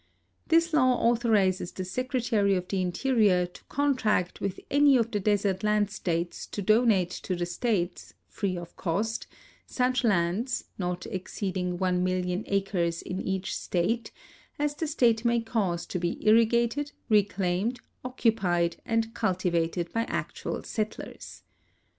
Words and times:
This 0.47 0.73
law 0.73 0.95
au 0.99 1.15
thorizes 1.15 1.71
the 1.75 1.85
Secretary 1.85 2.55
of 2.55 2.67
the 2.67 2.81
Interior 2.81 3.45
to 3.45 3.63
contract 3.65 4.41
with 4.41 4.59
any 4.71 4.97
of 4.97 5.11
the 5.11 5.19
desert 5.19 5.63
land 5.63 5.91
states 5.91 6.47
to 6.47 6.63
donate 6.63 7.11
to 7.11 7.35
the 7.35 7.45
states, 7.45 8.15
free 8.27 8.57
of 8.57 8.75
cost, 8.75 9.27
such 9.67 10.03
lands, 10.03 10.63
not 10.79 11.05
exceeding 11.05 11.77
1,000,000 11.77 12.45
acres 12.47 13.03
in 13.03 13.21
each 13.21 13.55
state, 13.55 14.11
as 14.57 14.73
the 14.73 14.87
state 14.87 15.23
may 15.23 15.39
cause 15.39 15.85
to 15.85 15.99
be 15.99 16.13
irrigated, 16.27 16.93
reclaimed, 17.07 17.79
occupied, 18.03 18.77
and 18.83 19.13
cultivated 19.13 19.93
by 19.93 20.05
actual 20.05 20.63
settlers. 20.63 21.43